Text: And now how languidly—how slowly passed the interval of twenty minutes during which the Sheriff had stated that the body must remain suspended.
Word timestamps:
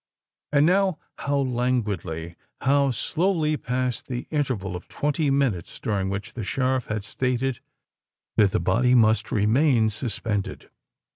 And 0.51 0.65
now 0.65 0.97
how 1.19 1.37
languidly—how 1.41 2.89
slowly 2.89 3.55
passed 3.55 4.07
the 4.07 4.25
interval 4.31 4.75
of 4.75 4.87
twenty 4.87 5.29
minutes 5.29 5.79
during 5.79 6.09
which 6.09 6.33
the 6.33 6.43
Sheriff 6.43 6.87
had 6.87 7.03
stated 7.03 7.59
that 8.35 8.49
the 8.49 8.59
body 8.59 8.95
must 8.95 9.31
remain 9.31 9.91
suspended. 9.91 10.71